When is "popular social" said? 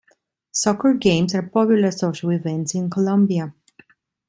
1.43-2.31